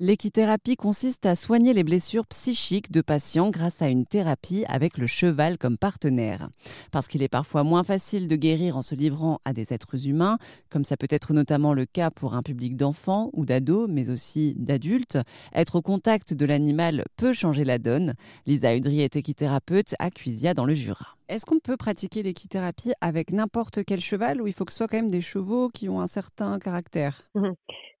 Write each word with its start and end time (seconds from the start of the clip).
L'équithérapie 0.00 0.76
consiste 0.76 1.26
à 1.26 1.34
soigner 1.34 1.72
les 1.72 1.82
blessures 1.82 2.24
psychiques 2.28 2.92
de 2.92 3.00
patients 3.00 3.50
grâce 3.50 3.82
à 3.82 3.88
une 3.88 4.06
thérapie 4.06 4.64
avec 4.68 4.96
le 4.96 5.08
cheval 5.08 5.58
comme 5.58 5.76
partenaire. 5.76 6.50
Parce 6.92 7.08
qu'il 7.08 7.20
est 7.20 7.28
parfois 7.28 7.64
moins 7.64 7.82
facile 7.82 8.28
de 8.28 8.36
guérir 8.36 8.76
en 8.76 8.82
se 8.82 8.94
livrant 8.94 9.40
à 9.44 9.52
des 9.52 9.74
êtres 9.74 10.06
humains, 10.06 10.38
comme 10.70 10.84
ça 10.84 10.96
peut 10.96 11.08
être 11.10 11.32
notamment 11.32 11.74
le 11.74 11.84
cas 11.84 12.12
pour 12.12 12.34
un 12.34 12.44
public 12.44 12.76
d'enfants 12.76 13.30
ou 13.32 13.44
d'ados, 13.44 13.88
mais 13.90 14.08
aussi 14.08 14.54
d'adultes, 14.56 15.18
être 15.52 15.74
au 15.74 15.82
contact 15.82 16.32
de 16.32 16.46
l'animal 16.46 17.02
peut 17.16 17.32
changer 17.32 17.64
la 17.64 17.78
donne. 17.78 18.14
Lisa 18.46 18.76
Udry 18.76 19.00
est 19.00 19.16
équithérapeute 19.16 19.96
à 19.98 20.12
Cuisia 20.12 20.54
dans 20.54 20.64
le 20.64 20.74
Jura. 20.74 21.17
Est-ce 21.28 21.44
qu'on 21.44 21.58
peut 21.58 21.76
pratiquer 21.76 22.22
l'équithérapie 22.22 22.92
avec 23.02 23.32
n'importe 23.32 23.84
quel 23.84 24.00
cheval 24.00 24.40
ou 24.40 24.46
il 24.46 24.54
faut 24.54 24.64
que 24.64 24.72
ce 24.72 24.78
soit 24.78 24.88
quand 24.88 24.96
même 24.96 25.10
des 25.10 25.20
chevaux 25.20 25.68
qui 25.68 25.90
ont 25.90 26.00
un 26.00 26.06
certain 26.06 26.58
caractère? 26.58 27.22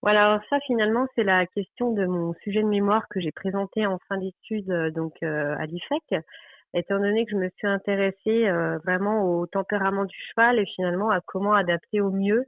Voilà, 0.02 0.26
alors 0.26 0.40
ça 0.48 0.60
finalement 0.60 1.06
c'est 1.14 1.24
la 1.24 1.44
question 1.46 1.92
de 1.92 2.06
mon 2.06 2.32
sujet 2.44 2.62
de 2.62 2.68
mémoire 2.68 3.08
que 3.10 3.20
j'ai 3.20 3.32
présenté 3.32 3.84
en 3.84 3.98
fin 4.08 4.16
d'études 4.16 4.70
euh, 4.70 4.90
donc 4.92 5.12
euh, 5.24 5.56
à 5.58 5.66
l'IFEC. 5.66 6.24
Étant 6.72 7.00
donné 7.00 7.24
que 7.24 7.32
je 7.32 7.36
me 7.36 7.48
suis 7.56 7.66
intéressée 7.66 8.46
euh, 8.46 8.78
vraiment 8.84 9.24
au 9.24 9.46
tempérament 9.46 10.04
du 10.04 10.16
cheval 10.30 10.60
et 10.60 10.66
finalement 10.76 11.10
à 11.10 11.20
comment 11.20 11.52
adapter 11.52 12.00
au 12.00 12.10
mieux 12.10 12.44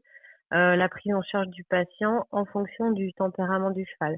la 0.53 0.89
prise 0.89 1.15
en 1.15 1.23
charge 1.23 1.47
du 1.49 1.63
patient 1.63 2.27
en 2.33 2.45
fonction 2.45 2.91
du 2.91 3.13
tempérament 3.13 3.71
du 3.71 3.87
cheval. 3.87 4.17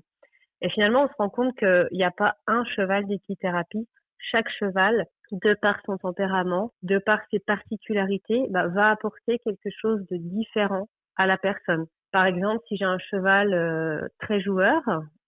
Et 0.63 0.71
finalement, 0.71 1.05
on 1.05 1.09
se 1.09 1.15
rend 1.19 1.29
compte 1.29 1.55
qu'il 1.59 1.89
n'y 1.93 2.05
a 2.05 2.11
pas 2.11 2.37
un 2.47 2.65
cheval 2.65 3.07
d'équithérapie. 3.07 3.87
Chaque 4.31 4.49
cheval 4.59 5.07
de 5.33 5.55
par 5.55 5.81
son 5.87 5.97
tempérament, 5.99 6.73
de 6.83 6.99
par 6.99 7.21
ses 7.31 7.39
particularités, 7.39 8.47
bah, 8.51 8.69
va 8.69 8.91
apporter 8.91 9.39
quelque 9.41 9.71
chose 9.81 10.07
de 10.11 10.17
différent 10.17 10.89
à 11.17 11.27
la 11.27 11.39
personne. 11.39 11.87
Par 12.13 12.27
exemple, 12.27 12.63
si 12.69 12.77
j'ai 12.77 12.85
un 12.85 12.99
cheval 12.99 13.55
euh, 13.55 14.07
très 14.21 14.41
joueur, 14.41 14.83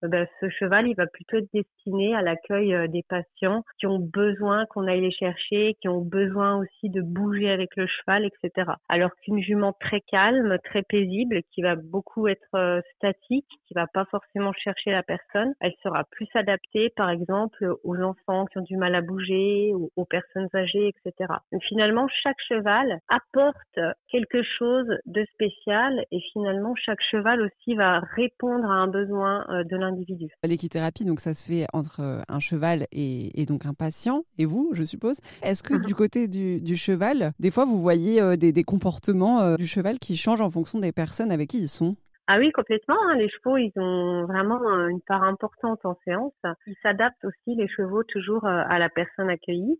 ben, 0.09 0.27
ce 0.41 0.49
cheval, 0.51 0.87
il 0.87 0.95
va 0.95 1.07
plutôt 1.07 1.39
être 1.39 1.49
destiné 1.53 2.15
à 2.15 2.23
l'accueil 2.23 2.75
euh, 2.75 2.87
des 2.89 3.03
patients 3.03 3.65
qui 3.79 3.87
ont 3.87 3.99
besoin 3.99 4.67
qu'on 4.67 4.87
aille 4.87 5.01
les 5.01 5.11
chercher, 5.11 5.77
qui 5.81 5.89
ont 5.89 6.01
besoin 6.01 6.59
aussi 6.59 6.91
de 6.91 7.01
bouger 7.01 7.51
avec 7.51 7.77
le 7.77 7.87
cheval, 7.87 8.25
etc. 8.25 8.73
Alors 8.89 9.11
qu'une 9.23 9.41
jument 9.41 9.73
très 9.73 10.01
calme, 10.01 10.59
très 10.65 10.83
paisible, 10.83 11.41
qui 11.53 11.63
va 11.63 11.77
beaucoup 11.77 12.29
être 12.29 12.55
euh, 12.55 12.81
statique, 12.97 13.49
qui 13.67 13.75
va 13.75 13.87
pas 13.87 14.05
forcément 14.11 14.53
chercher 14.53 14.91
la 14.91 15.03
personne, 15.03 15.55
elle 15.61 15.75
sera 15.83 16.05
plus 16.11 16.29
adaptée, 16.35 16.91
par 16.97 17.11
exemple, 17.11 17.75
aux 17.83 18.01
enfants 18.01 18.47
qui 18.47 18.59
ont 18.59 18.63
du 18.63 18.77
mal 18.77 18.95
à 18.95 19.01
bouger, 19.01 19.73
ou 19.75 19.91
aux 19.97 20.05
personnes 20.05 20.49
âgées, 20.55 20.89
etc. 20.89 21.33
Donc 21.53 21.63
finalement, 21.65 22.07
chaque 22.23 22.41
cheval 22.49 23.01
apporte 23.09 23.81
quelque 24.11 24.43
chose 24.43 24.87
de 25.07 25.25
spécial 25.33 26.05
et 26.11 26.21
finalement, 26.33 26.75
chaque 26.77 27.03
cheval 27.11 27.41
aussi 27.41 27.75
va 27.75 28.01
répondre 28.15 28.71
à 28.71 28.75
un 28.75 28.87
besoin 28.87 29.47
de 29.65 29.77
l'individu 29.77 29.94
L'équithérapie, 30.43 31.05
donc 31.05 31.21
ça 31.21 31.35
se 31.35 31.47
fait 31.47 31.67
entre 31.73 32.01
euh, 32.01 32.21
un 32.29 32.41
cheval 32.41 32.87
et, 32.93 33.47
donc 33.47 33.67
un 33.67 33.75
patient, 33.75 34.25
et 34.39 34.45
vous, 34.45 34.71
je 34.73 34.85
suppose. 34.85 35.21
Est-ce 35.43 35.63
que 35.63 35.75
du 35.87 35.95
côté 35.95 36.29
du, 36.29 36.77
cheval, 36.77 37.33
des 37.39 37.51
fois 37.51 37.65
vous 37.65 37.81
voyez 37.81 38.21
euh, 38.21 38.37
des, 38.37 38.65
comportements 38.65 39.41
euh, 39.41 39.57
du 39.57 39.67
cheval 39.67 39.99
qui 39.99 40.17
changent 40.17 40.41
en 40.41 40.51
fonction 40.51 40.79
des 40.79 40.93
personnes 40.93 41.31
avec 41.31 41.51
qui 41.51 41.59
ils 41.59 41.69
sont? 41.69 41.97
Ah 42.27 42.39
oui, 42.39 42.51
complètement. 42.53 42.97
Hein. 43.05 43.17
Les 43.17 43.29
chevaux, 43.29 43.59
ils 43.59 43.73
ont 43.77 44.25
vraiment 44.25 44.59
une 44.89 45.03
part 45.03 45.23
importante 45.23 45.85
en 45.85 45.95
séance. 46.05 46.33
Ils 46.67 46.77
s'adaptent 46.83 47.23
aussi, 47.25 47.55
les 47.55 47.69
chevaux, 47.69 48.03
toujours 48.05 48.47
à 48.47 48.79
la 48.79 48.89
personne 48.89 49.29
accueillie. 49.29 49.79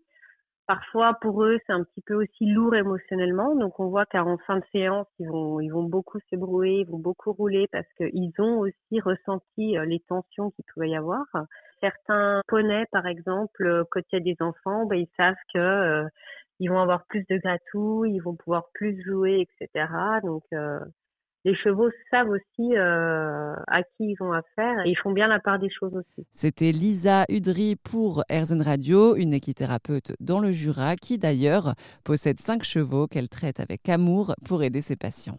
Parfois, 0.67 1.13
pour 1.21 1.43
eux, 1.43 1.59
c'est 1.67 1.73
un 1.73 1.83
petit 1.83 2.01
peu 2.01 2.15
aussi 2.15 2.45
lourd 2.47 2.73
émotionnellement. 2.73 3.55
Donc, 3.55 3.79
on 3.79 3.87
voit 3.89 4.07
qu'en 4.07 4.37
fin 4.47 4.57
de 4.57 4.65
séance, 4.71 5.05
ils 5.19 5.27
vont, 5.27 5.59
ils 5.59 5.69
vont 5.69 5.83
beaucoup 5.83 6.17
s'ébrouer, 6.29 6.79
ils 6.79 6.89
vont 6.89 6.97
beaucoup 6.97 7.33
rouler 7.33 7.67
parce 7.71 7.85
qu'ils 7.97 8.31
ont 8.39 8.59
aussi 8.59 8.99
ressenti 8.99 9.77
euh, 9.77 9.85
les 9.85 9.99
tensions 10.07 10.49
qu'il 10.51 10.65
pouvait 10.73 10.89
y 10.89 10.95
avoir. 10.95 11.25
Certains 11.81 12.41
poneys, 12.47 12.85
par 12.91 13.05
exemple, 13.05 13.63
euh, 13.63 13.83
quand 13.91 14.01
il 14.11 14.15
y 14.15 14.21
a 14.21 14.33
des 14.33 14.41
enfants, 14.41 14.87
ben, 14.87 14.95
ils 14.95 15.09
savent 15.17 15.35
que 15.53 15.59
euh, 15.59 16.07
ils 16.59 16.69
vont 16.69 16.79
avoir 16.79 17.05
plus 17.05 17.25
de 17.29 17.37
gratouilles, 17.37 18.15
ils 18.15 18.21
vont 18.23 18.35
pouvoir 18.35 18.69
plus 18.73 18.99
jouer, 19.03 19.47
etc. 19.61 19.87
Donc, 20.23 20.43
les 21.45 21.55
chevaux 21.55 21.89
savent 22.09 22.29
aussi 22.29 22.75
euh, 22.75 23.53
à 23.67 23.83
qui 23.83 24.11
ils 24.11 24.17
ont 24.19 24.31
affaire 24.31 24.83
et 24.83 24.89
ils 24.89 24.97
font 24.97 25.11
bien 25.11 25.27
la 25.27 25.39
part 25.39 25.59
des 25.59 25.69
choses 25.69 25.93
aussi. 25.95 26.27
C'était 26.33 26.71
Lisa 26.71 27.25
Udry 27.29 27.75
pour 27.75 28.23
Erzen 28.29 28.61
Radio, 28.61 29.15
une 29.15 29.33
équithérapeute 29.33 30.13
dans 30.19 30.39
le 30.39 30.51
Jura 30.51 30.95
qui 30.95 31.19
d'ailleurs 31.19 31.75
possède 32.03 32.39
cinq 32.39 32.63
chevaux 32.63 33.07
qu'elle 33.07 33.29
traite 33.29 33.59
avec 33.59 33.87
amour 33.87 34.33
pour 34.43 34.63
aider 34.63 34.81
ses 34.81 34.95
patients. 34.95 35.37